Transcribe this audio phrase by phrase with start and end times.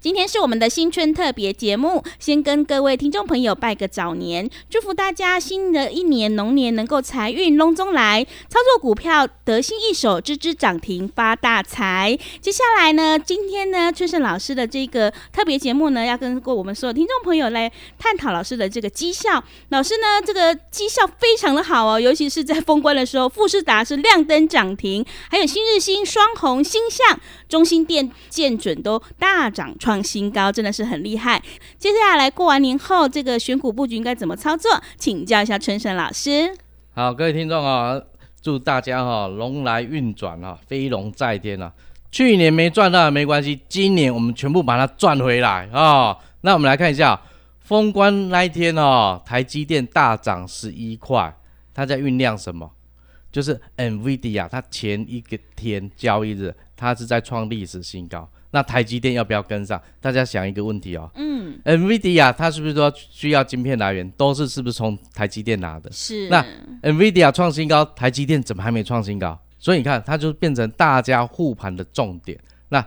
[0.00, 12.16] 今天是我们的新春特别节目，先跟各位听众朋友拜个早年，祝福大家新的一年龙年能够财运隆中来，操作股票得心应手，支支涨停发大财。
[12.40, 19.42] 接下来呢，今天呢，春盛老师的这个特别节目呢，要跟过我们所有听众朋友来探讨老师的这个绩效。
[19.70, 27.18] 老师呢，这个绩效非常的好哦，尤其是在封关的时候，富士达是亮灯涨停，还有新日新、双红、星象、
[27.48, 30.02] 中心店、建准都大涨创。
[30.02, 31.42] 新高真的是很厉害。
[31.78, 34.70] 接下来过完年后，这个选股布局应该怎么操作？
[34.96, 36.52] 请教一下春神老师。
[36.92, 38.00] 好，各位听众啊，
[38.40, 41.72] 祝大家哈龙来运转啊，飞龙在天啊！
[42.10, 46.16] 去年没赚到没关系，今年我们全部把它赚回来啊！
[46.40, 47.20] 那我们来看一下
[47.60, 51.34] 封关那一天哦，台积电大涨十一块，
[51.74, 52.70] 它在酝酿什么？
[53.32, 58.28] 就是 NVIDIA，它前一个天交易日，它是在创历史新高。
[58.52, 59.80] 那台积电要不要跟上？
[60.00, 61.10] 大家想一个问题哦。
[61.14, 65.90] 嗯，NVIDIA 它是不是说需要晶片来源，都是是不是从台积电拿的？
[65.92, 66.28] 是。
[66.28, 66.44] 那
[66.82, 69.38] NVIDIA 创新高，台积电怎么还没创新高？
[69.58, 72.38] 所以你看，它就变成大家护盘的重点。
[72.68, 72.84] 那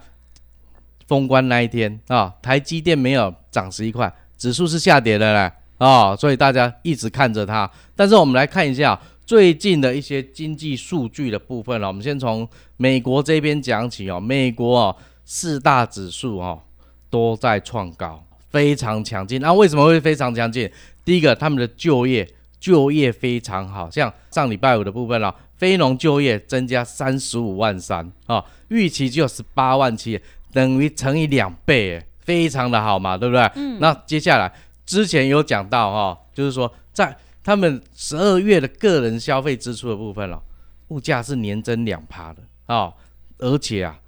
[1.07, 7.69] 封关那一天啊，台积电没有涨十一块，指数是下跌的嘞啊，所以大家一直看着它。
[7.95, 11.87] 但是我们来看一下最近的一些经济数据的部分了。
[11.87, 14.95] 我们先从美国这边讲起哦，美国哦。
[15.31, 16.59] 四大指数哦
[17.07, 19.39] 都在创高，非常强劲。
[19.39, 20.67] 那为什么会非常强劲？
[21.05, 22.27] 第一个，他们的就业
[22.59, 30.19] 就业非常好，像上礼拜五的部分了，非农就业增加三十五万三啊，预期就十八万七，
[30.51, 33.43] 等于乘以两倍，非常的好嘛，对不对？
[33.53, 33.77] 嗯。
[33.79, 34.51] 那接下来
[34.83, 40.41] 之前有讲到哈，就是说在他们十二月的个人消费支出的部分了，
[40.87, 42.91] 物价是年增两趴的啊，
[43.37, 43.99] 而且啊。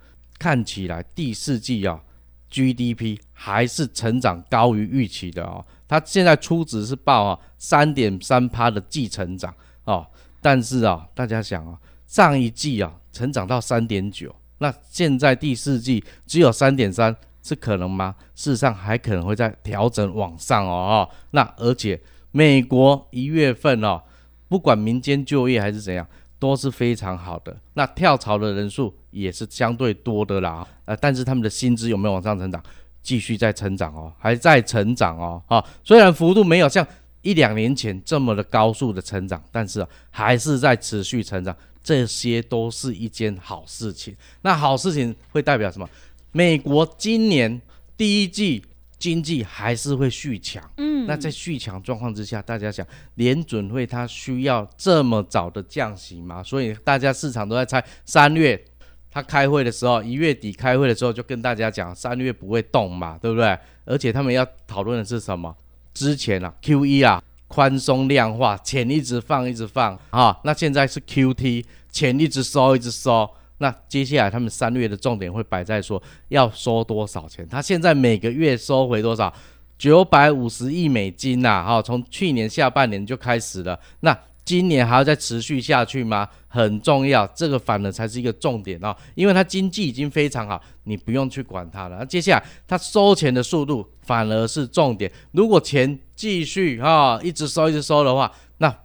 [0.41, 2.01] 看起来第四季啊
[2.49, 5.63] ，GDP 还是成长高于预期的哦。
[5.87, 9.53] 它现在初值是报啊三点三趴的季成长
[9.83, 10.07] 哦，
[10.41, 18.15] 但是啊，大家想啊，上一季啊成长到三点九，那现在第四季只有三点三，是可能吗？
[18.33, 21.07] 事实上还可能会在调整往上哦。
[21.29, 24.01] 那而且美国一月份哦，
[24.47, 26.07] 不管民间就业还是怎样。
[26.41, 32.59] 都是非常好的，那跳槽的人数也是相对多的啦，呃，但是他们的薪资有没有往上成长？
[33.03, 36.85] 继续在成长哦，还在成长哦，啊，虽然幅度没有像
[37.21, 44.15] 一两年前这么的高速的成长，但是还是在持续成长，这些都是一件好事情。
[44.41, 45.87] 那好事情会代表什么？
[46.31, 47.61] 美国今年
[47.95, 48.63] 第一季。
[49.01, 52.85] 经济还是会续强，嗯，那在续强状况之下，大家想
[53.15, 56.43] 联准会它需要这么早的降息吗？
[56.43, 58.63] 所以大家市场都在猜三月
[59.09, 63.57] 他开会的时候，一月底开会的时候就跟大家讲三月不会动嘛，对不对？
[63.85, 65.53] 而且他们要讨论的是什么？
[65.95, 73.27] 之前啊，Q E 啊，宽松量化，钱一直放一直放啊，那现在是 Q T，钱一直收一直收。
[73.61, 77.47] 那接下来他们三月的重点会摆在说要收多少钱？
[77.47, 79.31] 他现在每个月收回多少？
[79.77, 81.63] 九百五十亿美金呐！
[81.63, 83.79] 哈，从去年下半年就开始了。
[83.99, 86.27] 那今年还要再持续下去吗？
[86.47, 91.97] 很重要，这个反而才是一个重点哦，因为它经济已经非常好，你不用去管它了。
[91.99, 95.11] 那接下来它收钱的速度反而是重点。
[95.33, 98.75] 如果钱继续哈一直收一直收的话，那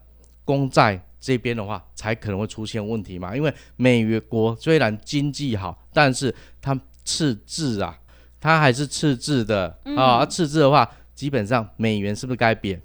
[0.44, 1.06] 公债。
[1.26, 6.32] 这边的话才可能会出现问题嘛，因为美国虽然经济好，但是
[6.62, 7.99] 它赤字啊，
[8.40, 10.25] 它还是赤字的啊。
[10.25, 12.81] 赤字的话，基本上美元是不是该贬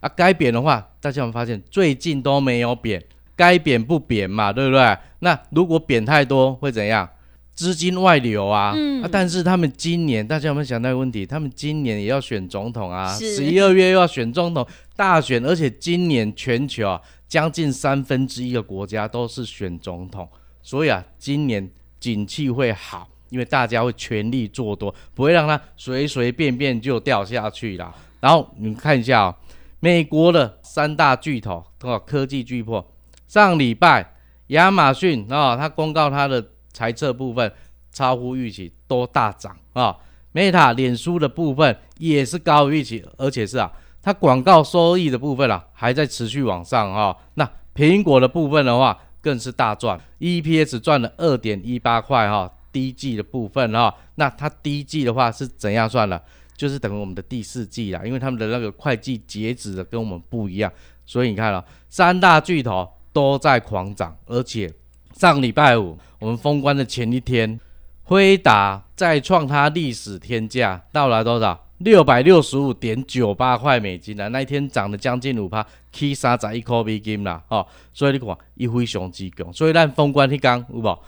[0.00, 0.08] 啊？
[0.16, 3.00] 该贬的话，大家有有发现最近都没有贬，
[3.36, 4.98] 该贬不贬嘛，对不对？
[5.20, 7.08] 那如果贬太多会怎样？
[7.54, 8.72] 资金外流啊。
[8.76, 9.08] 嗯。
[9.12, 11.24] 但是他们今年，大家有没有想到一个问题？
[11.24, 17.00] 他们今年也要选总统啊，十一二月又要选总统大选，而且今年全球啊。
[17.28, 20.28] 将近三分之一的国家都是选总统，
[20.62, 27.94] 所以啊，今年景气会好，因为大家会全力做多，不会让它随随便便就掉下去啦。
[28.20, 29.34] 然后你看一下哦，
[29.80, 32.86] 美国的三大巨头哦，科技巨破，
[33.26, 34.14] 上礼拜
[34.48, 37.52] 亚马逊啊，它公告它的财测部分
[37.92, 39.96] 超乎预期，都大涨啊。
[40.32, 43.70] Meta 脸书的部分也是高于预期，而且是啊，
[44.04, 47.16] 它广告收益的部分啊还在持续往上哈。
[47.34, 48.96] 那苹果的部分的话。
[49.24, 56.22] 更是大赚，EPS 赚了二点一八块哈，第一季的部分哈，那它第一季的话是怎样算了？
[56.54, 60.70] 就是等于我们的第四季啦，因为他们的那个会计截止的跟我们不一样，
[61.06, 64.70] 所以你看了三大巨头都在狂涨，而且
[65.14, 67.58] 上礼拜五我们封关的前一天，
[68.02, 71.63] 辉达再创它历史天价，到了多少？
[71.78, 74.28] 六百六十五点九八块美金啊！
[74.28, 77.66] 那一天涨了将近五趴，起三十一块美金啦，哦！
[77.92, 79.52] 所以你看，伊非常之强。
[79.52, 80.98] 所以咱封关迄天有无？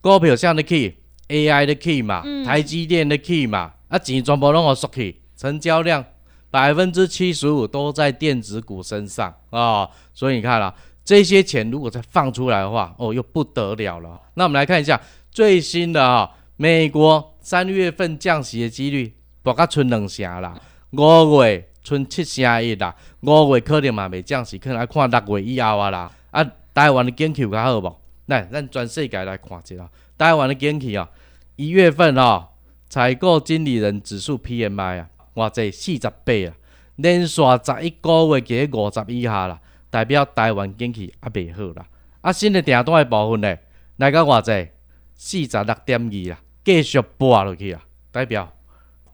[0.00, 0.94] 股票上的起
[1.28, 6.04] ，AI 的起嘛，台积电的起嘛，啊钱全部拢互缩去，成交量
[6.52, 9.90] 百分之七十五都在电子股身上啊！
[10.14, 10.72] 所以你看啦，
[11.04, 14.20] 这些钱如果再放出来的话，哦，又不得了了。
[14.34, 14.98] 那我们来看一下
[15.32, 19.12] 最新的啊，美国三月份降息的几率。
[19.46, 20.60] 大概剩两成啦，
[20.90, 26.10] 五月剩七成一啦，五月可能嘛未降息，可能要看六月以后啊啦。
[26.32, 26.44] 啊，
[26.74, 27.96] 台湾的景气有较好无？
[28.26, 29.88] 来，咱全世界来看一下，
[30.18, 31.08] 台湾的景气啊，
[31.54, 32.48] 一月份哦，
[32.88, 36.52] 采购经理人指数 PMI 啊，偌济四十八啊，
[36.96, 39.60] 连续十一个月加五十以下啦，
[39.90, 41.86] 代表台湾景气还未好啦。
[42.20, 43.56] 啊，新的订单的部分呢，
[43.98, 44.72] 来到偌济
[45.14, 48.55] 四十六点二啦，继续跌落去啊，代表。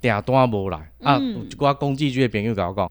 [0.03, 1.17] 订单无来啊！
[1.19, 2.91] 有一寡工具局的朋友甲我讲，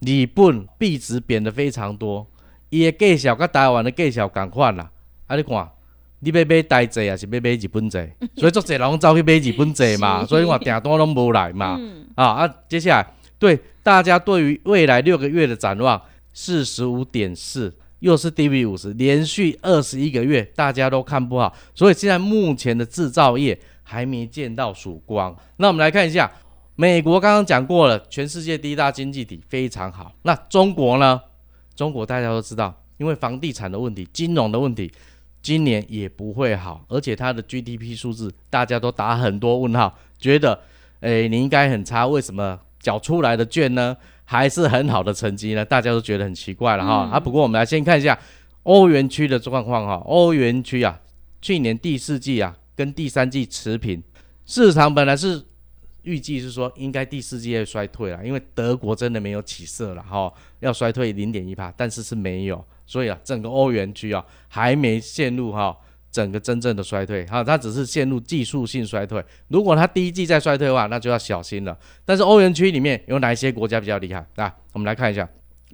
[0.00, 2.26] 日本币值贬得非常多，
[2.70, 4.90] 伊的介绍甲台湾的介绍共款啦。
[5.26, 5.68] 啊，你看，
[6.20, 7.98] 你要买台币还是要买日本币？
[8.40, 10.24] 所以足侪人走去买日本币嘛。
[10.26, 11.78] 所以我订单拢无来嘛。
[12.14, 12.54] 啊啊！
[12.66, 13.06] 接下来
[13.38, 16.00] 对大家对于未来六个月的展望，
[16.32, 25.36] 四十五点四，又是 D V 五十，连续二十一个月大家都看不好，所以现在目前的制造业还没见到曙光。
[25.58, 26.30] 那我们来看一下。
[26.78, 30.12] 美国刚刚讲过了，全世界第一大经济体非常好。
[30.22, 31.18] 那中国呢？
[31.74, 34.92] 中国大家都知道，因为房地产的问题、金融的问题，
[35.40, 36.84] 今年也不会好。
[36.88, 40.60] 而且它的 GDP 数字，大家都打很多问号，觉得，
[41.00, 42.06] 诶，你应该很差。
[42.06, 45.64] 为什么缴出来的卷呢，还是很好的成绩呢？
[45.64, 47.08] 大家都觉得很奇怪了哈。
[47.10, 48.18] 啊，不过我们来先看一下
[48.64, 49.94] 欧元区的状况哈。
[50.04, 51.00] 欧元区啊，
[51.40, 54.02] 去年第四季啊，跟第三季持平，
[54.44, 55.42] 市场本来是。
[56.06, 65.76] 预计是说应该第四季会衰退了，因为德国真的没有起色了哈，要衰退零点一帕，但是是没有，所以啊，整个欧元区啊还没陷入哈
[66.12, 69.22] 整个真正的衰退哈，它只是陷入技术性衰退。
[69.48, 71.76] 如果它第一季再衰退的话，那就要小心了。
[72.04, 74.54] 但是欧元区里面有哪一些国家比较厉害啊？
[74.72, 75.28] 我们来看一下，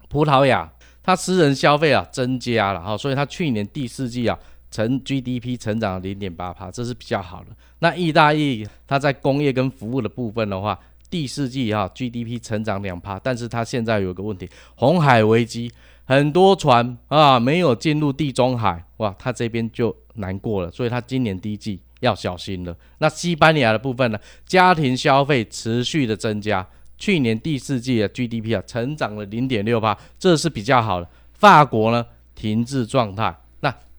[0.08, 4.38] 葡萄牙，它私人消费啊增加了哈，所以它去年第四季啊。
[4.72, 7.50] 成 GDP 成长零点八帕，这是比较好的。
[7.80, 10.76] 那意大利它在工业跟服务的部分的话，
[11.10, 15.70] 第四季哈 GDP 成长两帕，但是它现在有个问题，红海危机，
[16.04, 22.74] 很多船啊没有进入地中海，哇，它这边就难过了，所以它今年第一季要小心了。
[22.98, 31.08] 那西班牙的部分呢，家庭消费持续的增加，去年第四季的 GDP 啊成长了零点六帕，这是比较好的。
[31.34, 33.36] 法国呢停滞状态。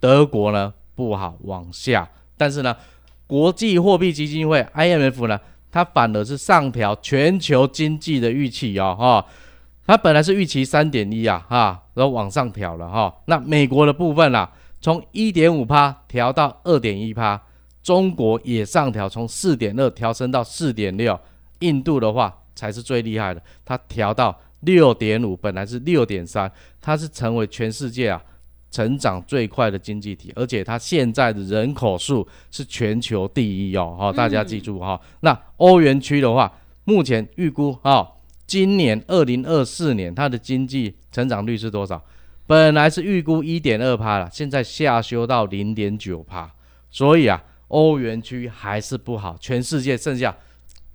[0.03, 2.75] 德国呢不好往下，但是呢，
[3.25, 5.39] 国际货币基金会 IMF 呢，
[5.71, 9.25] 它反而是上调全球经济的预期哦，哈，
[9.87, 13.15] 它本来是预期三点一啊，哈，然后往上调了哈。
[13.27, 17.41] 那美国的部分啦，从一点五趴调到二点一趴，
[17.81, 21.17] 中国也上调，从四点二调升到四点六，
[21.59, 28.21] 印度的话才是最厉害的，它调到六点五，本来是六点三，它是成为全世界啊。
[28.73, 34.99] 成长最快的经济体，而且它现在的人口数是全球第一哦，好，大家记住哈。
[35.19, 36.51] 那欧元区的话，
[36.85, 38.13] 目前预估哈，
[38.47, 42.03] 今年二零二四年它的经济成长率是多少？
[42.47, 46.49] 本来是预估一点二帕了，现在下修到零点九帕，
[46.89, 50.35] 所以啊，欧元区还是不好，全世界剩下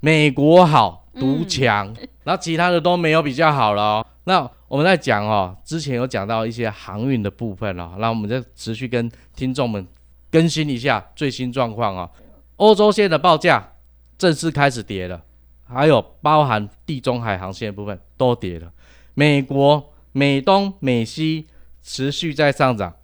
[0.00, 1.94] 美国好独强，
[2.24, 4.06] 然后其他的都没有比较好了哦。
[4.28, 9.86] 那我们在讲哦，之前有讲到一些航运的部分了，那我们就持续跟听众们
[10.30, 12.10] 更新一下最新状况啊。
[12.56, 13.72] 欧洲线的报价
[14.18, 15.22] 正式开始跌了，
[15.64, 18.70] 还有包含地中海航线的部分都跌了。
[19.14, 21.46] 美国、美东、美西
[21.82, 22.94] 持续在上涨，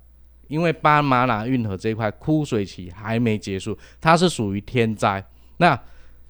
[0.48, 5.24] 因为巴拿马运河这一块枯水期还没结束，它是属于天灾。
[5.56, 5.80] 那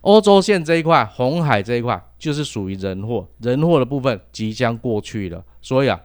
[0.05, 5.43] 欧洲线这一块，红海这一块就是属于人祸，人祸的部分即将过去了。
[5.63, 5.99] 所以啊，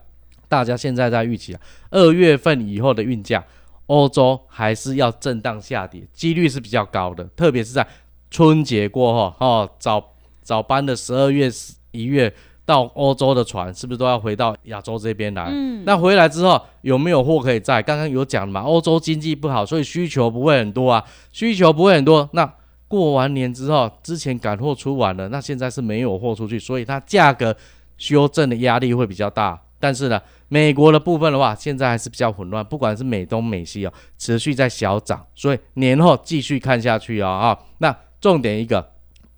[0.48, 1.60] 大家现在在预期啊，
[1.91, 3.44] 二月份以后的运价，
[3.88, 7.25] 欧洲还是要震荡下跌，几率是比较高的。
[7.36, 7.86] 特别是在
[8.32, 10.01] 春节过后，哦，早
[10.41, 11.51] 早班的十二月、
[11.91, 12.34] 一月
[12.65, 15.50] 到欧洲的船，是不是都要回到亚洲这边来？
[15.51, 17.82] 嗯，那回来之后有没有货可以载？
[17.82, 21.03] 刚刚有讲嘛，欧洲经济不好，所以需求不会很多啊，
[21.34, 22.50] 需求不会很多，那。
[22.89, 27.55] 过完年之后，之前赶货出完了，那现在是没有货出去，所以它价格
[27.98, 29.62] 修正的压力会比较大。
[29.79, 37.60] 但是呢，美国的部分的话，现在还是比较混乱，不管是美东美西哦，持续在小涨，所以年后继续看下去啊啊。
[37.77, 38.91] 那重点一个，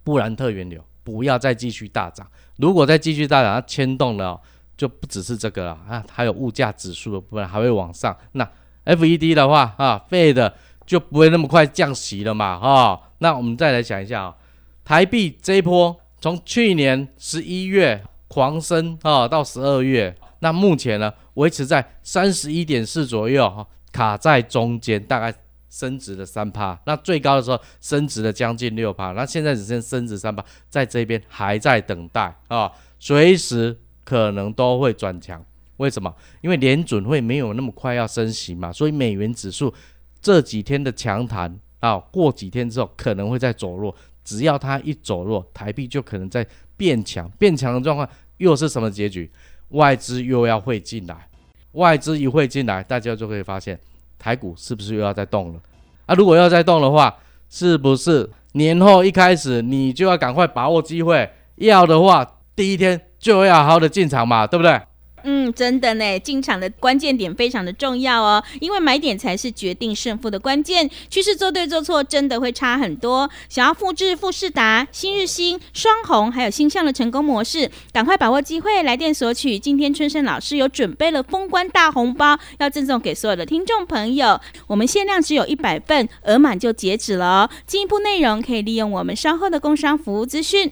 [0.04, 4.40] 布兰特原油不要再继续大涨，如果再继续大涨，它牵动了
[4.76, 8.18] 就不只是这个了啊，还有物价指数的部分还会往上。
[8.32, 8.50] 那
[8.86, 10.52] FED 的话啊，费的
[10.86, 13.00] 就不会那么快降息了嘛啊。
[13.20, 14.36] 那我们再来想一下啊，
[14.84, 25.34] 台币这一波从去年十一月狂升啊，到十二月，那目前呢维持在三十一点四左右哈，卡在中间，大概
[25.70, 26.80] 升值了三趴。
[26.86, 35.44] 那最高的时候升值了将近六趴，那现在只剩升值三趴，在这边还在等待啊，随时可能都会转强。
[35.78, 36.14] 为什么？
[36.42, 39.74] 因为联准会没有那么快要升息嘛，所以美元指数
[40.22, 41.60] 这几天的强弹。
[41.82, 46.46] 啊，过几天之后可能会再走弱，只要它一走弱，台币就可能在
[46.78, 47.28] 变强。
[47.40, 49.28] 变强的状况又是什么结局？
[49.70, 51.28] 外资又要会进来，
[51.72, 53.80] 外资一会进来，大家就可以发现
[54.20, 55.60] 台股是不是又要再动了？
[56.06, 57.18] 啊，如果要再动的话，
[57.50, 61.28] 是不是年后一开始你就要赶快把握机会？
[61.56, 62.24] 要的话，
[62.56, 64.80] 第一天就要好好的进场嘛，对不对？
[65.24, 70.90] 嗯，真的呢，进场的关键点非常的重要哦，因为买点才是决定胜负的关键。
[71.10, 73.30] 趋势做对做错，真的会差很多。
[73.50, 79.60] 想要复制富士达、新日新、双红还有星象的成功模式，赶快把握机会，来电索取。
[79.60, 84.40] 今天春生老师有准备了封关大红包，要赠送给所有的听众朋友。
[84.68, 87.50] 我们限量只有一百份，额满就截止了。
[87.68, 90.72] 进一步内容可以利用我们稍后的工商服务资讯。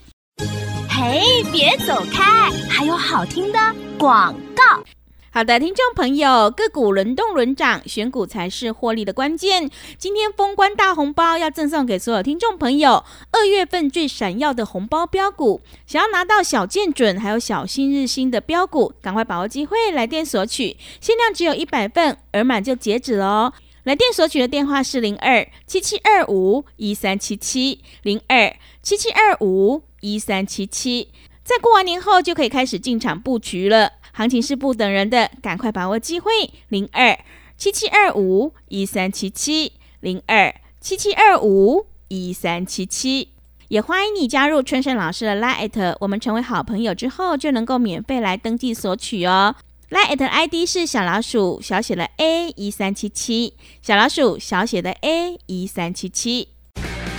[1.02, 3.58] 嘿，别走开，还有好听的
[3.98, 4.84] 广告。
[5.32, 9.70] 好的，听众朋友，个股轮动轮涨，选股才是获利的关键。
[9.96, 23.52] 今天封关大红包要赠送给所有听众朋友，二月份最闪耀的红包标股，想要拿到小见准还有小新日新的标股，赶快把握机会来电索取，限量只有一百份，额满就截止了哦。
[23.90, 29.82] 来电索取的电话是零二七七二五一三七七零二七七二五。
[29.98, 31.08] 一三七七，
[31.42, 33.94] 在过完年后就可以开始进场布局了。
[34.12, 36.30] 行情是不等人的，赶快把握机会。
[36.68, 37.18] 零二
[37.56, 43.30] 七七二五一三七七，零二七七二五一三七七，
[43.66, 49.56] 也欢迎你加入春生老师的 Line，我们成为好朋友之后就能够免费来登记索取哦。
[49.90, 56.46] Line ID 是小老鼠小写的 A 一三七七，小老鼠小写的 A 一三七七，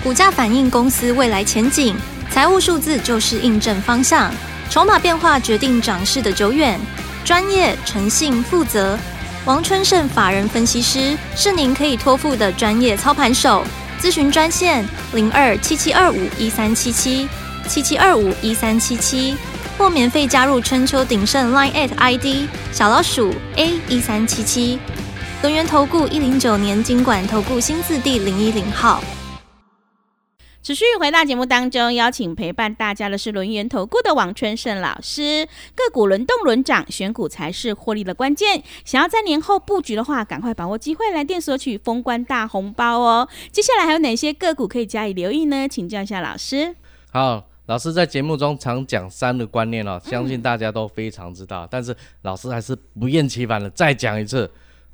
[0.01, 1.93] 股价反映公司未来前景。
[2.29, 4.33] 财务数字就是印证方向，
[4.69, 6.79] 筹码变化决定涨势的久远。
[7.25, 8.97] 专业、诚信、负责，
[9.43, 13.65] 王春盛法人分析师是您可以托付的专业操盘手。
[13.99, 17.27] 咨询专线零二七七二五一三七七
[17.67, 19.35] 七七二五一三七七，
[19.77, 24.79] 或免费加入春秋鼎盛 Line at ID 小老鼠 A 一三七七。
[25.41, 29.03] 轮源投顾一零九年经管投顾新字第零一零号。
[30.63, 35.47] 持续回到节目当中，邀请陪伴大家的是轮源投顾的王春盛老师。
[35.73, 38.61] 个股轮动轮涨，选股才是获利的关键。
[38.85, 43.27] 想要在年后布局的话，赶快把握机会来电索取封关大红包哦。
[43.51, 45.67] 接下来还有哪些个股可以加以留意呢？
[45.67, 46.75] 请教一下老师。
[47.11, 51.67] 好，老师在节目中常讲三的观念哦，相信大家都非常知道。
[51.69, 54.49] 但是老师还是不厌其烦的再讲一次。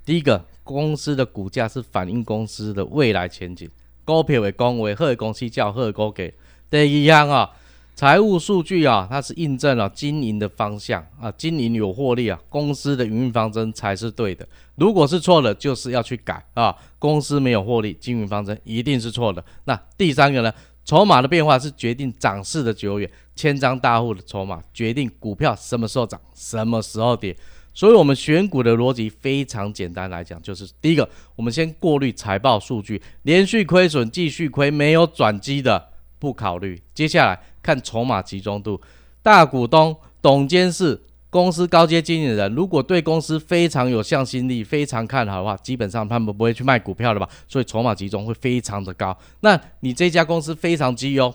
[0.06, 3.70] 第一个，公司的股价是反映公司的未来前景。
[4.06, 6.32] 股票的讲话，好的公司叫好的股价。
[6.70, 7.50] 第二项啊，
[7.94, 14.48] 财务数据啊，它是印证了经营的方向啊，经营有获利啊，公司的营运方针才是对的。
[14.76, 16.74] 如果是错的，就是要去改啊。
[17.00, 19.44] 公司没有获利，经营方针一定是错的。
[19.66, 20.54] 那第三个呢，
[20.88, 27.36] 筹码的变化是决定涨势的久远，千张大户的筹码决定股票什么时候涨，什么时候跌。
[27.74, 35.90] 所以，我们选股的逻辑非常简单，来讲就是第一个，我们先过滤财报数据，连续亏损、继续亏、没有转机的
[36.20, 36.82] 不考虑。
[36.94, 38.82] 接下来看筹码集中度，
[39.22, 41.04] 大股东、董监事、
[41.38, 47.30] 公司高阶经理人如果对公司非常有向心力、非常看好的话，基本上他们不会去卖股票的吧？
[47.48, 49.16] 所以筹码集中会非常的高。
[49.42, 51.32] 那你这家公司非常绩优，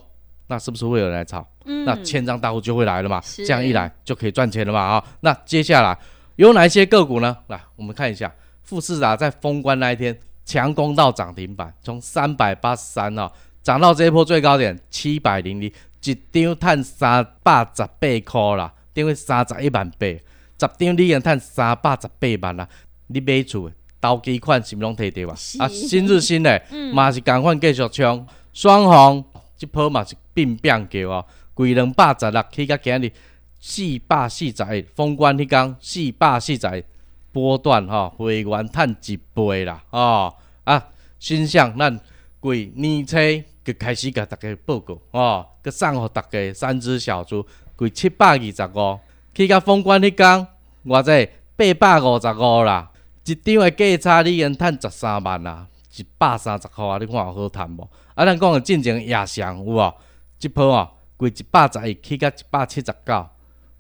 [0.49, 1.47] 那是不是会有人来炒？
[1.67, 1.85] 嗯。
[1.85, 4.81] 那千张大户就会来了嘛，是这样一来就可以赚钱了嘛？
[4.81, 5.97] 啊、那接下来
[6.35, 7.37] 有哪一些个股呢？
[7.47, 13.31] 来，我们看一下，富士达在封关那一天强攻到涨停板，从三百八十三啊
[13.63, 15.73] 涨到这一波最高点七百零一，
[16.05, 22.69] 一张探三百十八块啦，等于三十一万八，十张你已经赚三百十八万啦，
[23.07, 25.37] 你买厝的投机款是毋拢摕到啊？
[25.61, 29.25] 啊，新日新的嘛是共款继续冲，双红
[29.57, 33.13] 即波嘛是变变叫哦，规两百十六起到今日
[33.61, 36.85] 四百四十一，封关迄工四百四十一
[37.31, 40.35] 波段吼、会员趁一倍啦哦
[40.65, 41.99] 啊，新向咱
[42.41, 43.17] 规年初
[43.65, 47.47] 就开始甲大家报告哦，佮送互大家三只小猪，
[47.77, 49.01] 贵七百二十五，
[49.35, 50.47] 去到封关迄天，
[50.85, 52.91] 偌济八百五十五啦，
[53.25, 57.89] 一张的价差你已经趁十三万啦，一百三十箍啊，你看有好趁无？
[58.15, 59.95] 啊，咱讲的进前夜上有无？
[60.39, 63.27] 即波哦，贵一百十一去到一百七十九，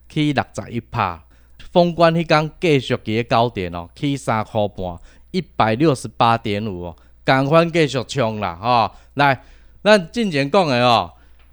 [0.09, 1.21] 去六十一拍。
[1.71, 4.97] 封关迄天继续伫咧高点哦，去三箍半，
[5.31, 9.43] 一百六十八点五哦，共款继续冲啦吼、来，
[9.83, 11.11] 咱进前讲的哦，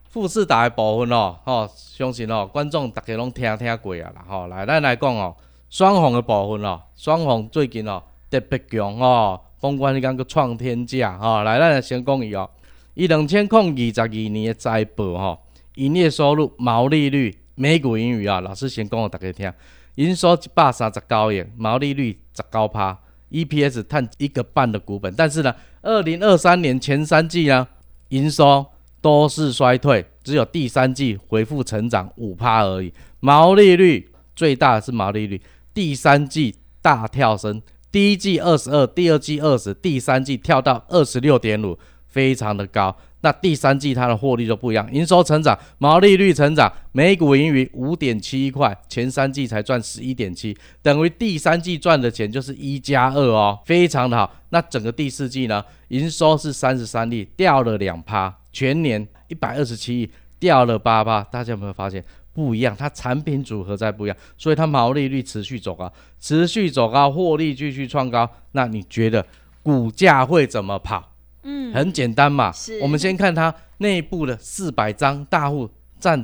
[0.10, 5.36] 富士达的部分哦，吼、相信哦，观众大家拢听听过啊啦吼、来，咱来讲哦，
[5.70, 12.50] 双红的部分哦，双红最近哦特别强哦，封关迄天个创天价吼、来，咱来先讲伊哦，
[12.96, 15.40] 伊两千零二十二年的财报吼、
[15.76, 19.54] 营业收入、毛利率、每股盈余啊，老师先讲互大家听。
[19.96, 22.98] 营收一百三十九亿，毛利率十九趴
[23.32, 25.14] ，EPS 探一个半的股本。
[25.14, 27.68] 但是呢，二零二三年前三季呢，
[28.08, 28.66] 营收
[29.02, 32.94] 都是衰退，只有第三季回复成长五趴而已。
[33.20, 35.42] 毛利率最大的是毛利率，
[35.74, 41.78] 第三季大跳升，第一季二十二，第二季二十，第三季跳到二十六点五，
[42.08, 42.96] 非常的高。
[43.22, 54.34] 那第三季它的获利就不一样，营收成长，毛利率成长，每股盈余五点七一块，前三季才赚十一点七，等于第三季赚的钱就是一加二哦，非常的好。
[54.50, 62.04] 那整个第四季呢，营收是三十三亿，掉了两趴，全年一百二十七亿，掉了八趴，大家有没有发现？
[62.32, 68.30] 不一样，它产品组合在不一样，所以它毛利率持续走高，持续走高，获利继续创高。
[68.54, 69.26] 那你觉得
[69.62, 71.12] 股价会怎么跑？
[71.50, 75.68] 嗯，很简单嘛是，我们先看它内部的四百张大户
[76.00, 76.24] 占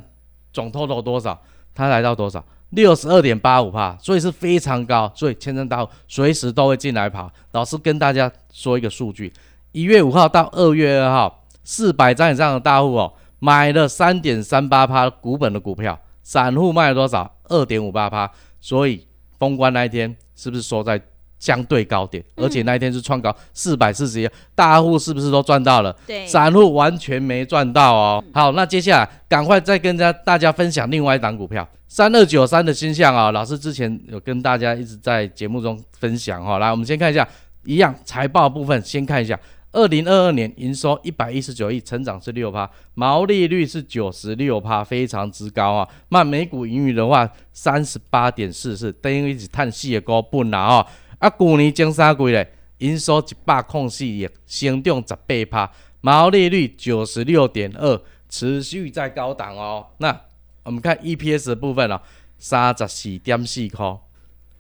[0.54, 1.42] 总 total 多少，
[1.74, 2.46] 它来到多少？
[2.70, 7.32] 六十二点八五帕，所以是非常高，所以千张大户随时都会进来跑。
[7.54, 9.32] 老师跟大家说一个数据：
[9.72, 17.36] 一月五号到二月二号，四百张以上的大户哦，买了三点三八趴股本的股票，散户卖了多少？
[17.46, 18.30] 二点五八趴。
[18.60, 19.08] 所以
[19.38, 21.00] 封关那一天是不是收在
[21.46, 22.24] 相对高点？
[22.36, 25.96] 而且那一天是创高四百四十一，大户是不是都赚到了？
[26.08, 28.24] 对，散户完全没赚到哦。
[28.34, 37.28] 好，那接下来赶快再跟大大家分享另外一档股票，三二九三的星象啊、老师之前有跟大家一直在节目中分享哈、来，我们先看一下，
[37.66, 39.40] 一样财报部分，先看一下。
[39.72, 45.86] 二零二二年营收一百一十九亿，成长是六趴，毛利率是九十六趴，非常之高啊。
[46.08, 50.88] 那每股盈余的话，三十八点四四，等于是碳四的股本啦哦。
[51.26, 59.88] 啊，去年前三季咧，营收一百零四亿，成长十八趴，毛利率九十六点二，持续在高档哦。
[59.98, 60.16] 那
[60.62, 62.00] 我们看 EPS 部分哦，
[62.38, 63.98] 三十四点四块，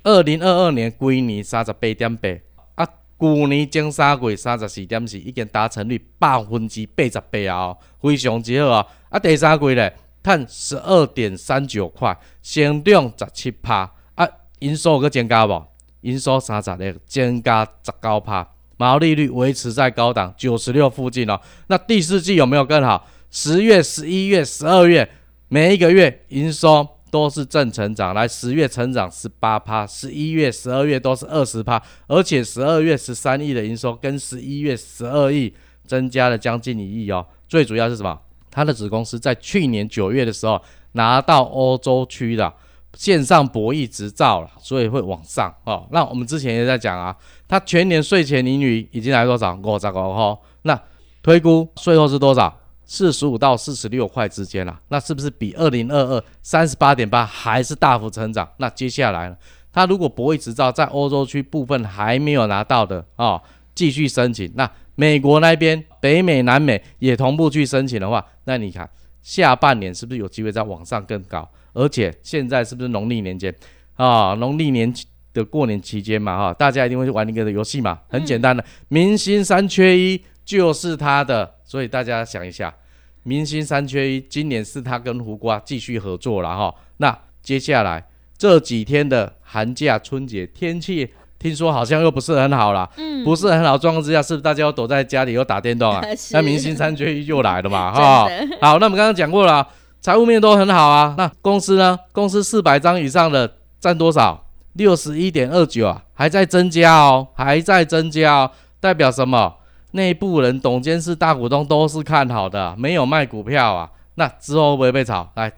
[0.01, 2.29] 二零二二年规年三十八点八，
[2.73, 2.83] 啊，
[3.19, 8.87] 去年前三季三十四点四，已经达成率百分之八十八啊、哦，非常之好啊。
[9.09, 14.27] 啊，第三季咧，赚十二点三九块，成长十七趴，啊，
[14.61, 15.63] 营收有个增加无？
[16.05, 21.39] 营收三十个增加十九趴，毛利率维持在高档九十六附近哦。
[21.67, 23.07] 那第四季有没有更好？
[23.31, 25.09] 十月、十一月、十二月
[25.47, 35.51] 每一个月营收都是正成长，来十月成长十八趴，十一月、十二月都是二十趴，而且十二月十三亿的营收跟十一月十二亿
[35.85, 37.25] 增加了将近一亿哦。
[37.47, 38.19] 最主要是什么？
[38.51, 40.61] 它的子公司在去年九月的时候
[40.93, 42.53] 拿到欧洲区的
[42.95, 45.87] 线上博弈执照了，所以会往上哦。
[45.91, 47.15] 那我们之前也在讲啊，
[47.47, 49.53] 它全年税前盈余已经来多少？
[49.53, 50.37] 五十五块。
[50.63, 50.81] 那
[51.21, 52.57] 推估税后是多少？
[52.85, 54.79] 四十五到四十六块之间啦。
[54.89, 58.47] 那是不是比二零二二三十八点八还是大幅成长？
[58.57, 59.35] 那接下来呢？
[59.73, 63.41] 它如果博弈执照在欧洲区部分还没有拿到的哦，
[63.73, 64.49] 继续申请。
[64.55, 68.89] 那美国那边、北美、南美也同步去申请的话，那你看
[69.21, 71.49] 下半年是不是有机会再往上更高？
[71.75, 73.53] 而且现在是不是农历年间
[73.93, 74.33] 啊？
[74.39, 74.91] 农历年
[75.31, 82.73] 的过年期间嘛，哈，大家一定会去玩一个游戏嘛，很简单的，明星三缺一就是他的，所以大家想一下，
[83.21, 86.73] 明星三缺一，今年是他跟胡瓜继续合作了哈。
[86.97, 88.07] 那接下来
[88.37, 91.13] 这几天的寒假、春节天气。
[91.37, 96.01] 听说好像又不是很好啦，嗯，不是很好状况之下，是不是大家要躲在家里又打电动啊？
[96.31, 98.27] 那明星三缺一又来了嘛， 哈，
[98.61, 99.67] 好，那我们刚刚讲过了，
[100.05, 101.15] 财务面都很好啊。
[101.17, 101.97] 那公司呢？
[102.11, 104.45] 公司四百张以上的占多少？
[104.73, 109.55] 六十一点二九啊，还在增加哦，还在增加哦，代表什么？
[109.93, 113.89] 内部人、董监事、大股东都是看好的，没有卖股票啊。
[114.13, 115.27] 那之后会不会被炒？
[115.33, 115.51] 来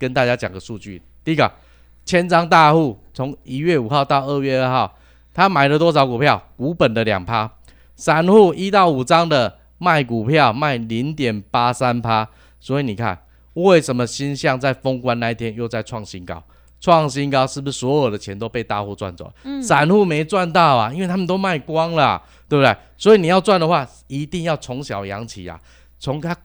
[0.00, 1.48] 跟大家讲个数据，第一个，
[2.04, 4.92] 千张大户从一月五号到二月二号。
[5.32, 6.42] 他买了多少股票？
[6.56, 7.48] 股本的两趴，
[7.94, 12.26] 散户一到五张的卖股票卖零点八三趴，
[12.58, 13.16] 所以你看
[13.54, 16.42] 为什么新向在封关那一天又在创新高？
[16.80, 19.34] 创新高是不是所有的钱都被大户赚走了？
[19.44, 22.76] 嗯，散户没赚到啊，因为他们都卖光了，对不对？
[22.96, 25.60] 所以你要赚的话，一定要从小养起啊，
[25.98, 26.36] 从它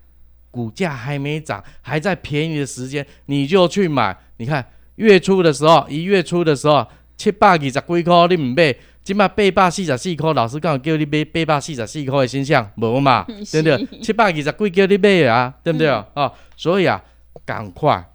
[0.51, 4.15] 股价还没涨，还在便宜的时间你就去买。
[4.37, 4.65] 你看
[4.95, 6.85] 月初的时候，一月初的时候。
[7.17, 8.75] 七百几十几块你唔买，
[9.07, 14.01] 即卖八百四十四块，老师讲叫你买八百四十四块的形象，无嘛， 对不对？
[14.01, 16.29] 七百二十几叫你买啊，对不对哦？
[16.57, 17.01] 所以啊，
[17.45, 18.05] 赶快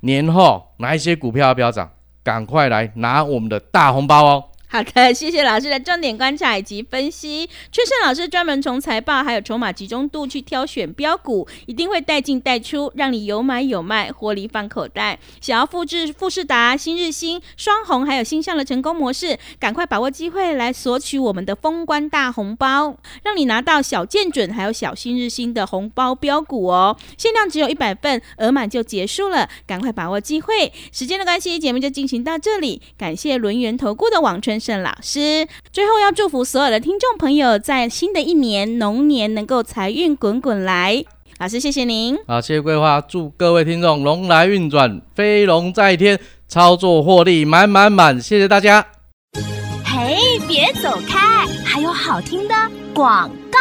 [0.00, 1.90] 年后哪一些股票要飙涨，
[2.24, 4.44] 赶快来拿我们的大红包哦！
[4.72, 7.50] 好的， 谢谢老师的重点观察以及分析。
[7.72, 15.18] 春盛老师专门从财报还有筹码集中度去挑选标股，一定会带进带出，让你有买有卖，获利放口袋。
[15.40, 26.96] 想要复制富士达、新日新、双红还有新向的成功模式，赶快把握机会来索取我们的封关大红包，让你拿到小见准还有小新日新的红包标股哦！
[27.18, 30.72] 限量只有一百份，额满就结束了，赶快把握机会。
[30.92, 34.59] 时间的关系，节目就进行到这里，感谢轮圆投顾的网春。
[34.60, 41.02] 盛老师，最后要祝福所有的听众朋友，在新的一年龙年能够财运滚滚来。
[41.38, 42.18] 老师，谢谢您。
[42.26, 48.20] 好，谢谢桂花，祝各位听众龙来运转，飞龙在天，操作获利满满满。
[48.20, 48.86] 谢谢大家。
[49.82, 52.54] 嘿，别走开，还有好听的
[52.92, 53.58] 广告。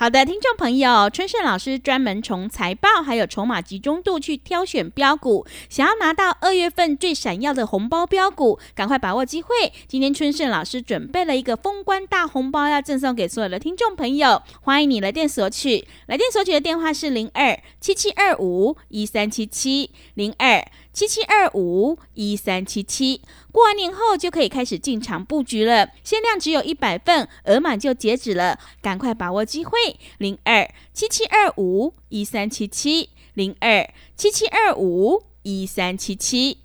[0.00, 9.48] 好的，听众朋友，春盛老师专门从财报还有筹码集中度去挑选标股，想要拿到二月份最闪耀的红包标股，赶快把握机会！
[9.88, 15.84] 今天春盛老师准备了一个封关大红包，要赠送给所有的听众朋友，欢迎你来电索取。
[16.06, 20.64] 来电索取的电话是零二七七二五一三七七零二
[20.98, 23.20] 七七二五一三七七。
[23.52, 29.78] 过完年后就可以开始进场布局了，限量只有一百份，额满就截止了，赶快把握机会！
[30.18, 36.58] 零二七七二五一三七七零二七七二五一三七七。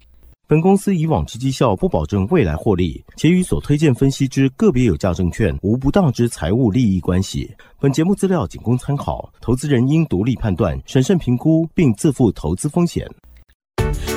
[0.48, 7.56] 本公司以往之绩效不保证未来获利，且与所推荐分析之个别有价证券无不当之财务利益关系。
[7.80, 13.08] 本节目资料仅供参考，投资人应独立判断、审慎评估，并自负投资风险。